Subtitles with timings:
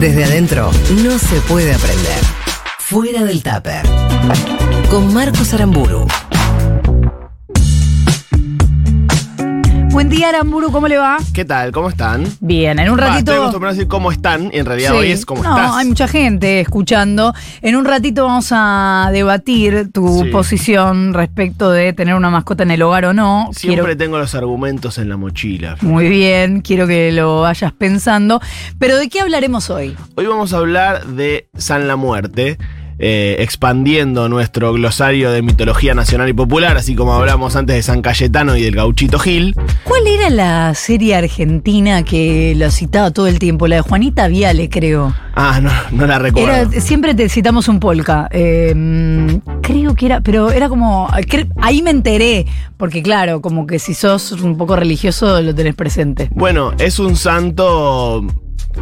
[0.00, 0.70] Desde adentro
[1.04, 2.20] no se puede aprender.
[2.78, 3.82] Fuera del tupper.
[4.88, 6.06] Con Marcos Aramburu.
[9.90, 11.18] Buen día, Aramburu, ¿cómo le va?
[11.34, 11.72] ¿Qué tal?
[11.72, 12.24] ¿Cómo están?
[12.40, 13.18] Bien, en un Va, ratito.
[13.18, 14.96] estoy acostumbrado a decir cómo están y en realidad Sí.
[14.96, 15.72] hoy es cómo no, estás.
[15.76, 17.34] hay mucha gente escuchando.
[17.60, 20.30] En un ratito vamos a debatir tu Sí.
[20.30, 23.50] posición respecto de tener una mascota en el hogar o no.
[23.52, 25.76] Siempre Quiero- tengo los argumentos en la mochila.
[25.82, 28.40] Muy bien, quiero que lo vayas pensando.
[28.78, 29.96] Pero ¿de qué hablaremos hoy?
[30.14, 32.58] Hoy vamos a hablar de San la Muerte,
[33.02, 38.02] eh, expandiendo nuestro glosario de mitología nacional y popular, así como hablamos antes de San
[38.02, 39.56] Cayetano y del gauchito Gil.
[39.84, 43.66] ¿Cuál era la serie argentina que lo citaba todo el tiempo?
[43.68, 45.14] La de Juanita Viale, creo.
[45.34, 46.50] Ah, no, no la recuerdo.
[46.50, 48.28] Era, siempre te citamos un polka.
[48.32, 51.08] Eh, creo que era, pero era como.
[51.62, 52.44] Ahí me enteré,
[52.76, 56.28] porque claro, como que si sos un poco religioso lo tenés presente.
[56.34, 58.26] Bueno, es un santo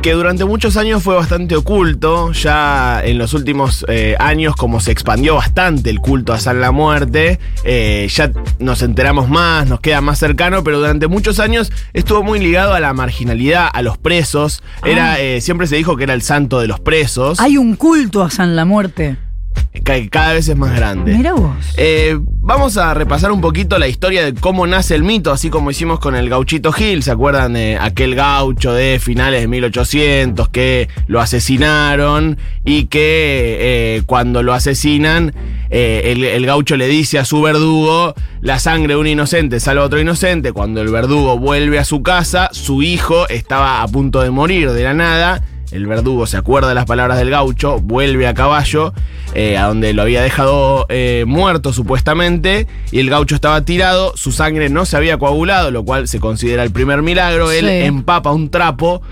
[0.02, 2.32] que durante muchos años fue bastante oculto.
[2.32, 6.70] Ya en los últimos eh, años, como se expandió bastante el culto a San la
[6.70, 12.22] Muerte, eh, ya nos enteramos más, nos queda más cercano, pero durante muchos años estuvo
[12.22, 14.62] muy ligado a la marginalidad, a los presos.
[14.84, 18.22] Era, eh, siempre se dijo que era el santo de los presos, Hay un culto
[18.22, 19.27] a San la Muerte.
[19.72, 21.14] Que cada vez es más grande.
[21.14, 21.54] Mira vos.
[21.76, 25.70] Eh, vamos a repasar un poquito la historia de cómo nace el mito, así como
[25.70, 27.02] hicimos con el gauchito Gil.
[27.02, 34.02] ¿Se acuerdan de aquel gaucho de finales de 1800 que lo asesinaron y que eh,
[34.06, 35.34] cuando lo asesinan,
[35.70, 39.82] eh, el, el gaucho le dice a su verdugo, la sangre de un inocente salva
[39.82, 40.52] a otro inocente.
[40.52, 44.84] Cuando el verdugo vuelve a su casa, su hijo estaba a punto de morir de
[44.84, 45.42] la nada.
[45.70, 48.94] El verdugo se acuerda de las palabras del gaucho, vuelve a caballo,
[49.34, 54.32] eh, a donde lo había dejado eh, muerto supuestamente, y el gaucho estaba tirado, su
[54.32, 57.50] sangre no se había coagulado, lo cual se considera el primer milagro.
[57.52, 57.70] Él Sí.
[57.86, 59.02] empapa un trapo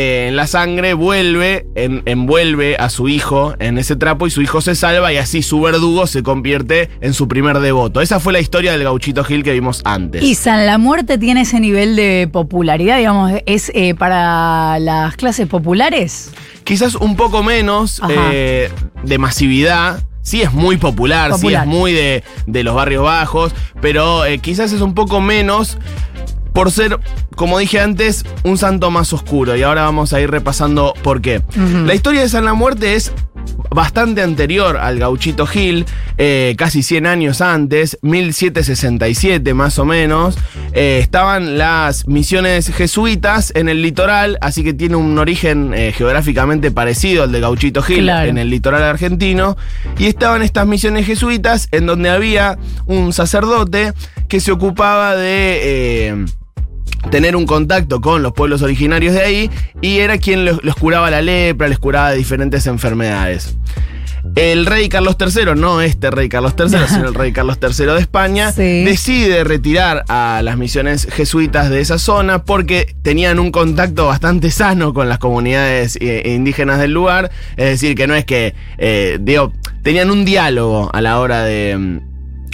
[0.00, 4.42] eh, en la sangre, vuelve, en- envuelve a su hijo en ese trapo y su
[4.42, 8.00] hijo se salva y así su verdugo se convierte en su primer devoto.
[8.00, 10.22] Esa fue la historia del gauchito Gil que vimos antes.
[10.22, 15.48] Y San la Muerte tiene ese nivel de popularidad, digamos, es eh, para las clases
[15.48, 16.30] populares.
[16.62, 18.70] Quizás un poco menos eh,
[19.02, 20.02] de masividad.
[20.22, 21.64] Sí es muy popular, Popular.
[21.64, 25.78] sí es muy de, de los barrios bajos, pero eh, quizás es un poco menos
[26.52, 26.98] por ser,
[27.36, 29.56] como dije antes, un santo más oscuro.
[29.56, 31.42] Y ahora vamos a ir repasando por qué.
[31.86, 33.12] La historia de San la Muerte es
[33.70, 35.84] bastante anterior al gauchito Gil,
[36.16, 40.36] eh, casi 100 años antes, 1767 más o menos,
[40.72, 46.70] eh, estaban las misiones jesuitas en el litoral, así que tiene un origen eh, geográficamente
[46.70, 48.28] parecido al de gauchito Gil Claro.
[48.30, 49.56] en el litoral argentino,
[49.98, 53.92] y estaban estas misiones jesuitas en donde había un sacerdote
[54.28, 56.26] que se ocupaba de...
[57.10, 59.50] tener un contacto con los pueblos originarios de ahí
[59.80, 63.56] y era quien los, los curaba la lepra, les curaba diferentes enfermedades.
[64.34, 67.98] El rey Carlos III, no este rey Carlos III, sino el rey Carlos III de
[68.00, 68.84] España, Sí.
[68.84, 74.92] decide retirar a las misiones jesuitas de esa zona porque tenían un contacto bastante sano
[74.92, 77.30] con las comunidades eh, indígenas del lugar.
[77.56, 81.76] Es decir, que no es que, eh, digo, tenían un diálogo a la hora de,
[81.78, 82.00] mm,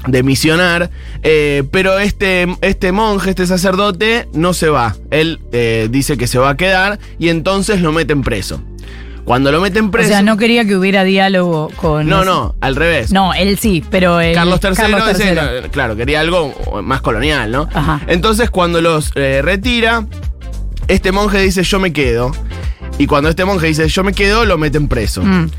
[0.07, 0.91] de misionar,
[1.23, 4.97] eh, pero este, este monje, este sacerdote, no se va.
[5.11, 8.61] Él eh, dice que se va a quedar y entonces lo meten preso.
[9.25, 10.11] Cuando lo meten O preso...
[10.11, 12.07] sea, no quería que hubiera diálogo con.
[12.07, 13.11] no, no, al revés.
[13.11, 15.35] No, él sí, pero el Carlos III, Carlos ese, III.
[15.35, 17.69] no, claro, quería algo más colonial, ¿no?
[17.73, 18.03] Ajá.
[18.07, 20.07] Entonces, cuando los eh, retira,
[20.89, 22.33] este monje dice, yo me quedo.
[22.99, 25.23] Y cuando este monje dice, yo me quedo, lo meten preso.
[25.23, 25.51] Mm.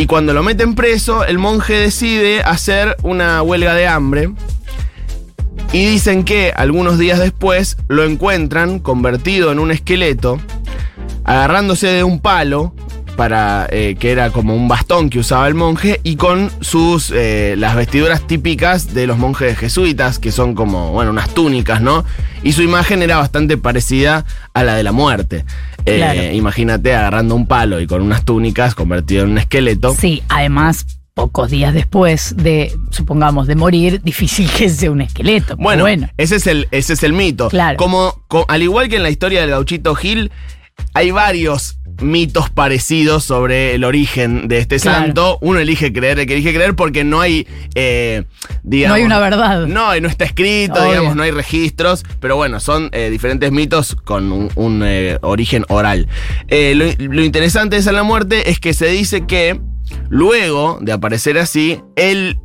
[0.00, 4.30] Y cuando lo meten preso, el monje decide hacer una huelga de hambre.
[5.74, 10.40] Y dicen que algunos días después lo encuentran convertido en un esqueleto,
[11.24, 12.72] agarrándose de un palo,
[13.14, 17.54] para, eh, que era como un bastón que usaba el monje, y con sus eh,
[17.58, 22.06] las vestiduras típicas de los monjes jesuitas, que son como, bueno, unas túnicas, ¿no?
[22.42, 24.24] Y su imagen era bastante parecida
[24.54, 25.44] a la de la muerte.
[25.86, 26.22] Eh, Claro.
[26.32, 29.94] Imagínate agarrando un palo y con unas túnicas convertido en un esqueleto.
[29.94, 35.56] Sí, además, pocos días después de, supongamos, de morir, difícil que sea un esqueleto.
[35.56, 36.08] Bueno, bueno.
[36.16, 37.48] Ese, es el, ese es el mito.
[37.48, 37.76] Claro.
[37.76, 40.30] Como, co- al igual que en la historia del gauchito Gil,
[40.94, 44.98] hay varios mitos parecidos sobre el origen de este Claro.
[45.04, 45.38] santo.
[45.42, 48.24] Uno elige creer el que elige creer porque no hay, eh,
[48.62, 48.96] digamos...
[48.96, 49.66] No hay una verdad.
[49.66, 50.90] No, no está escrito, Obvio.
[50.90, 55.64] digamos, no hay registros, pero bueno, son eh, diferentes mitos con un, un, eh, origen
[55.68, 56.08] oral.
[56.48, 59.60] Lo, lo interesante de San la Muerte es que se dice que
[60.08, 62.38] luego de aparecer así, él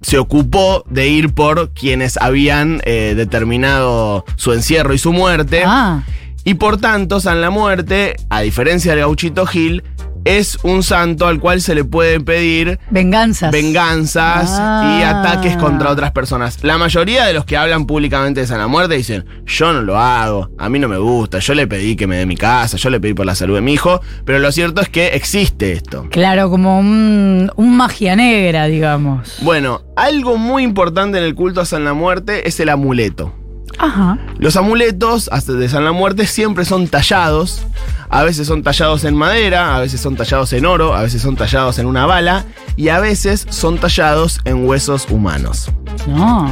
[0.00, 5.62] se ocupó de ir por quienes habían determinado su encierro y su muerte.
[5.66, 6.02] Ah,
[6.44, 9.82] Y por tanto, San la Muerte, a diferencia del gauchito Gil,
[10.24, 13.50] es un santo al cual se le puede pedir Venganzas.
[13.50, 14.98] venganzas Ah.
[14.98, 16.62] y ataques contra otras personas.
[16.64, 19.96] La mayoría de los que hablan públicamente de San la Muerte dicen, yo no lo
[19.98, 22.90] hago, a mí no me gusta, yo le pedí que me dé mi casa, yo
[22.90, 26.06] le pedí por la salud de mi hijo, pero lo cierto es que existe esto.
[26.10, 29.38] Claro, como un, un magia negra, digamos.
[29.42, 33.32] Bueno, algo muy importante en el culto a San la Muerte es el amuleto.
[33.78, 34.18] Ajá.
[34.38, 37.62] Los amuletos hasta de San la Muerte siempre son tallados.
[38.10, 41.36] A veces son tallados en madera, a veces son tallados en oro, a veces son
[41.36, 42.46] tallados en una bala
[42.76, 45.70] y a veces son tallados en huesos humanos.
[46.06, 46.50] No.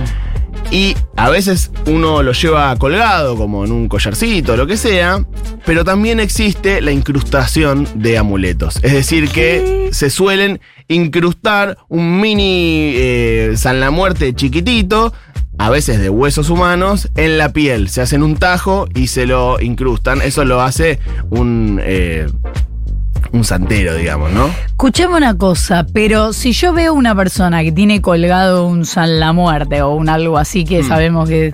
[0.71, 5.25] Y a veces uno lo lleva colgado, como en un collarcito, lo que sea,
[5.65, 8.77] pero también existe la incrustación de amuletos.
[8.83, 15.13] Es decir, que se suelen incrustar un mini eh, San la Muerte chiquitito,
[15.59, 17.89] a veces de huesos humanos, en la piel.
[17.89, 20.21] Se hacen un tajo y se lo incrustan.
[20.23, 20.99] Eso lo hace
[21.31, 21.81] un...
[21.83, 22.27] eh,
[23.33, 24.49] un santero, digamos, ¿no?
[24.67, 29.33] Escuchame una cosa, pero si yo veo una persona que tiene colgado un San la
[29.33, 30.89] Muerte o un algo así que Mm.
[30.89, 31.53] sabemos que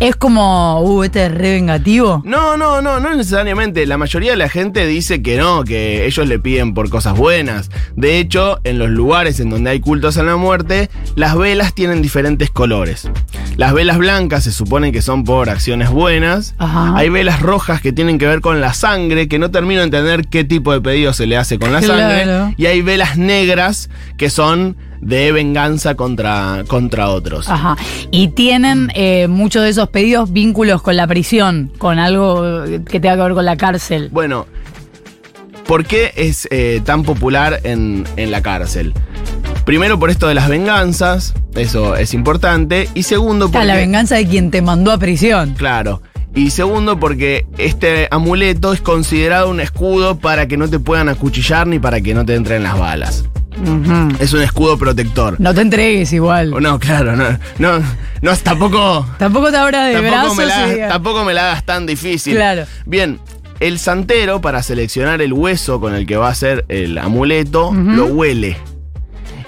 [0.00, 2.22] es como, uh, este es re vengativo.
[2.24, 3.86] No, no, no, no necesariamente.
[3.86, 7.70] La mayoría de la gente dice que no, que ellos le piden por cosas buenas.
[7.94, 12.02] De hecho, en los lugares en donde hay cultos a la muerte, las velas tienen
[12.02, 13.08] diferentes colores.
[13.56, 16.54] Las velas blancas se supone que son por acciones buenas.
[16.58, 16.94] Ajá.
[16.96, 20.26] Hay velas rojas que tienen que ver con la sangre, que no termino de entender
[20.28, 22.00] qué tipo de pedido se le hace con la Claro.
[22.00, 22.54] sangre.
[22.56, 27.48] Y hay velas negras que son de venganza contra, contra otros.
[27.48, 27.76] Ajá.
[28.10, 33.16] Y tienen eh, muchos de esos pedidos vínculos con la prisión, con algo que tenga
[33.16, 34.08] que ver con la cárcel.
[34.10, 34.46] Bueno,
[35.66, 38.94] ¿por qué es eh, tan popular en, en la cárcel?
[39.64, 42.88] Primero por esto de las venganzas, eso es importante.
[42.94, 43.66] Y segundo Ah, porque...
[43.66, 45.54] la venganza de quien te mandó a prisión.
[45.58, 46.02] Claro.
[46.36, 51.66] Y segundo porque este amuleto es considerado un escudo para que no te puedan acuchillar
[51.66, 53.24] ni para que no te entren las balas.
[54.20, 55.36] Es un escudo protector.
[55.40, 56.52] No te entregues igual.
[56.52, 57.24] O No, claro, no,
[57.58, 57.78] no,
[58.20, 59.06] no, tampoco...
[59.18, 60.36] Tampoco te abras de Tampoco brazos.
[60.36, 62.34] me, la, y tampoco me la hagas tan difícil.
[62.34, 62.66] Claro.
[62.84, 63.18] Bien,
[63.60, 68.04] el santero, para seleccionar el hueso con el que va a ser el amuleto, lo
[68.08, 68.58] huele.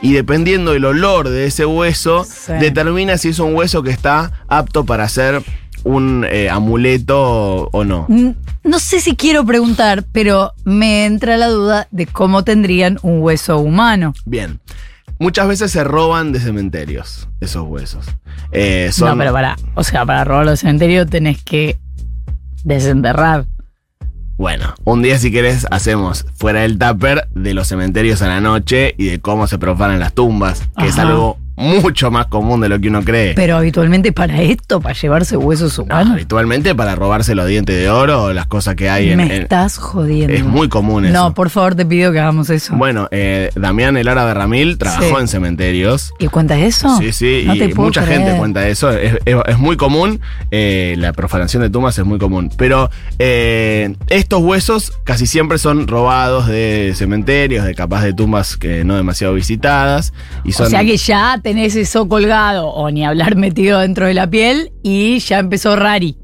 [0.01, 2.53] Y dependiendo del olor de ese hueso, Sí.
[2.61, 5.43] determina si es un hueso que está apto para ser
[5.89, 8.05] un eh, amuleto o no.
[8.09, 8.31] Mm,
[8.65, 13.59] No sé si quiero preguntar, pero me entra la duda de cómo tendrían un hueso
[13.59, 14.13] humano.
[14.27, 14.61] Bien.
[15.19, 18.05] Muchas veces se roban de cementerios esos huesos.
[18.53, 21.79] Eh, son, No, pero para, o sea, para robarlo del cementerio tenés que
[22.65, 23.47] desenterrar.
[24.37, 28.95] Bueno, un día si querés hacemos fuera del tupper de los cementerios a la noche
[28.97, 32.79] y de cómo se profanan las tumbas, que es algo mucho más común de lo
[32.81, 33.35] que uno cree.
[33.35, 37.91] Pero habitualmente para esto, para llevarse huesos No, humanos, habitualmente para robarse los dientes de
[37.91, 39.17] oro o las cosas que hay en...
[39.19, 40.33] me en- estás jodiendo.
[40.35, 41.13] es muy común eso.
[41.15, 42.75] No, por favor, te pido que hagamos eso.
[42.77, 45.21] Bueno, eh, Damián El Árabe Ramil trabajó Sí.
[45.21, 46.13] en cementerios.
[46.19, 46.97] ¿Y cuenta eso?
[46.99, 48.21] Sí, sí, No y te puedo mucha creer.
[48.23, 48.91] gente cuenta eso.
[48.91, 50.21] Es, es- es muy común.
[50.51, 52.51] eh, la profanación de tumbas es muy común.
[52.57, 58.85] Pero eh, estos huesos casi siempre son robados de cementerios, de capaz de tumbas que
[58.85, 60.13] no demasiado visitadas.
[60.45, 64.13] Y son, O sea que ya tenés eso colgado, o ni hablar metido dentro de
[64.15, 66.17] la piel, y ya empezó Rari.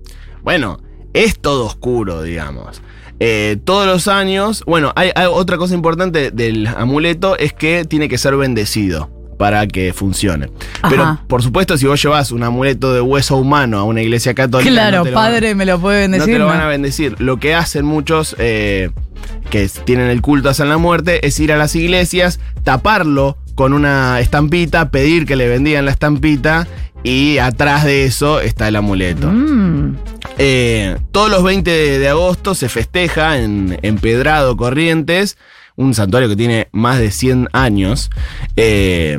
[0.43, 0.79] Bueno,
[1.15, 2.83] es todo oscuro, digamos.
[3.21, 8.09] Eh, todos los años, bueno, hay, hay otra cosa importante del amuleto es que tiene
[8.09, 10.51] que ser bendecido para que funcione.
[10.91, 11.25] Pero Ajá.
[11.27, 14.99] por supuesto, si vos llevas un amuleto de hueso humano a una iglesia católica, Claro,
[14.99, 16.35] no van- padre me lo puede no bendecir.
[16.35, 16.65] te lo van ¿no?
[16.65, 17.17] a bendecir.
[17.21, 18.91] Lo que hacen muchos eh,
[19.51, 23.73] que tienen el culto a San la Muerte es ir a las iglesias, taparlo con
[23.73, 26.67] una estampita, pedir que le bendigan la estampita
[27.03, 29.31] y atrás de eso está el amuleto.
[29.31, 29.97] Mm.
[30.39, 35.37] Eh, todos los 20 de, de agosto se festeja en, en Pedrado Corrientes,
[35.77, 38.11] un santuario que tiene más de 100 años.
[38.57, 39.19] Eh,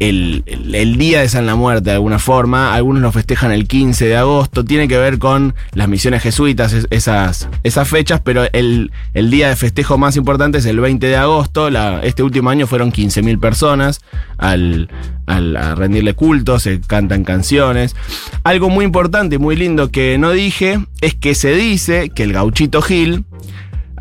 [0.00, 0.42] el,
[0.74, 4.16] el- día de San la Muerte, de alguna forma, algunos lo festejan el 15 de
[4.16, 9.30] agosto, tiene que ver con las misiones jesuitas, es- esas, esas fechas, pero el, el
[9.30, 11.68] día de festejo más importante es el 20 de agosto.
[12.02, 14.00] Este último año fueron 15.000 personas
[14.38, 14.88] al,
[15.26, 17.94] al- a rendirle culto, se cantan canciones.
[18.42, 22.32] Algo muy importante y muy lindo que no dije es que se dice que el
[22.32, 23.24] gauchito Gil,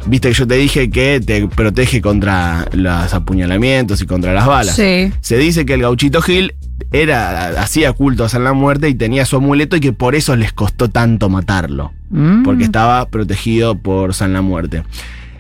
[0.06, 4.75] viste que yo te dije que te protege contra los apuñalamientos y contra las balas.
[4.75, 5.12] Sí.
[5.22, 6.56] Se dice que el gauchito Gil
[6.91, 10.36] era, hacía culto a San la Muerte y tenía su amuleto y que por eso
[10.36, 11.91] les costó tanto matarlo.
[12.10, 12.44] Mm.
[12.44, 14.84] Porque estaba protegido por San la Muerte.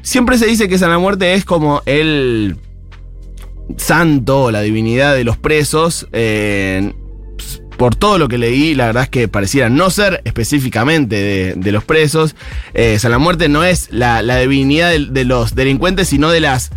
[0.01, 2.57] Siempre se dice que San la Muerte es como el
[3.77, 6.07] santo o la divinidad de los presos.
[6.11, 6.93] eh,
[7.79, 11.71] por todo lo que leí, la verdad es que pareciera no ser específicamente de, de
[11.71, 12.35] los presos.
[12.73, 16.29] Eh, o sea, la muerte no es la, la divinidad de, de los delincuentes, sino
[16.29, 16.71] de las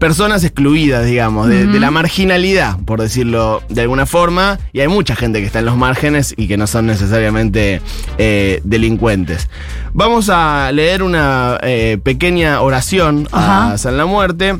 [0.00, 4.58] personas excluidas, digamos, de, de la marginalidad, por decirlo de alguna forma.
[4.72, 7.80] Y hay mucha gente que está en los márgenes y que no son necesariamente
[8.18, 9.48] eh, delincuentes.
[9.92, 13.78] Vamos a leer una eh, pequeña oración a.
[13.78, 14.56] San la Muerte.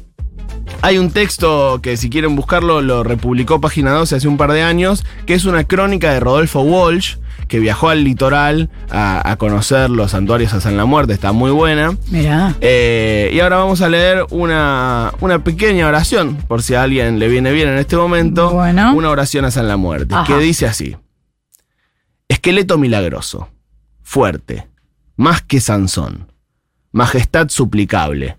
[0.83, 4.63] Hay un texto que si quieren buscarlo lo republicó Página 12 hace un par de
[4.63, 7.17] años, que es una crónica de Rodolfo Walsh,
[7.49, 11.51] que viajó al litoral a, a conocer los santuarios a San la Muerte, está muy
[11.51, 11.97] buena.
[12.11, 12.55] Mirá.
[12.61, 17.29] Eh, y ahora vamos a leer una, una pequeña oración, por si a alguien le
[17.29, 18.51] viene bien en este momento.
[18.51, 18.95] Bueno.
[18.95, 20.25] Una oración a San la Muerte, Ajá.
[20.27, 20.97] que dice así.
[22.29, 23.49] Esqueleto milagroso,
[24.03, 24.67] fuerte,
[25.17, 26.33] más que Sansón,
[26.91, 28.39] majestad suplicable.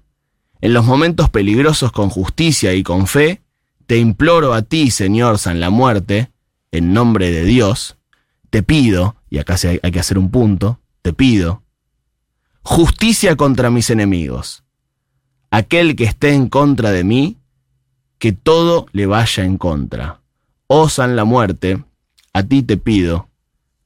[0.61, 3.41] En los momentos peligrosos con justicia y con fe,
[3.85, 6.31] te imploro a ti, Señor San la Muerte,
[6.71, 7.97] en nombre de Dios,
[8.49, 11.63] te pido, y acá hay que hacer un punto, te pido,
[12.63, 14.63] justicia contra mis enemigos.
[15.51, 17.37] Aquel que esté en contra de mí,
[18.19, 20.21] que todo le vaya en contra.
[20.67, 21.83] Oh San la muerte,
[22.33, 23.29] a ti te pido,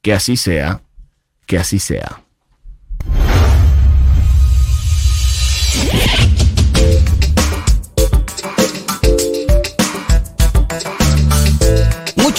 [0.02, 0.82] que así sea,
[1.46, 2.24] que así sea.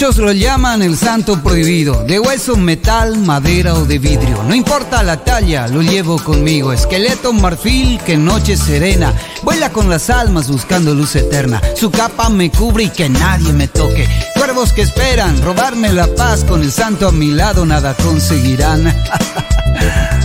[0.03, 4.43] Muchos lo llaman el santo prohibido, de hueso, metal, madera o de vidrio.
[4.43, 6.73] No importa la talla, lo llevo conmigo.
[6.73, 11.61] Esqueleto marfil que noche serena, vuela con las almas buscando luz eterna.
[11.77, 14.05] Su capa me cubre y que nadie me toque.
[14.35, 18.93] Cuervos que esperan robarme la paz, con el santo a mi lado nada conseguirán.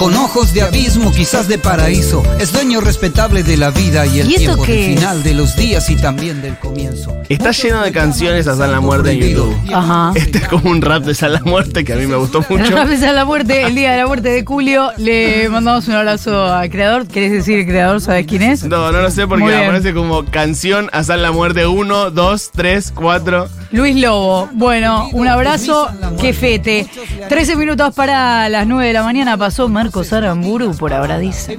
[0.00, 4.30] Con ojos de abismo, quizás de paraíso, es dueño respetable de la vida y el
[4.32, 7.14] ¿Y tiempo del final de los días y también del comienzo.
[7.28, 9.54] Está lleno de canciones a San la Muerte en YouTube.
[9.70, 10.12] Ajá.
[10.14, 12.70] Este es como un rap de San la Muerte que a mí me gustó mucho.
[12.70, 16.46] Gracias a la muerte, el día de la muerte de Julio, le mandamos un abrazo
[16.46, 17.06] al creador.
[17.06, 18.00] ¿Querés decir el creador?
[18.00, 18.64] ¿Sabes quién es?
[18.64, 22.92] No, no lo sé porque aparece como canción a San la Muerte 1, 2, 3,
[22.96, 23.48] 4.
[23.72, 24.48] Luis Lobo.
[24.54, 26.88] Bueno, un abrazo, que fete.
[27.28, 31.58] 13 minutos para las 9 de la mañana pasó Marcos Aramburu, por ahora dice.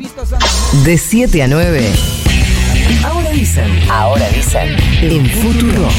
[0.86, 1.92] De 7 a 9.
[3.04, 3.90] Ahora dicen.
[3.90, 4.78] Ahora dicen.
[5.02, 5.90] En Futuro.